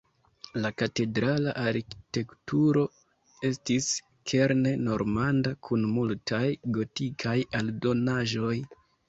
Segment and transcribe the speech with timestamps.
[0.61, 2.85] La katedrala arkitekturo
[3.51, 3.91] estis
[4.33, 6.41] kerne normanda kun multaj
[6.81, 8.53] gotikaj aldonaĵoj.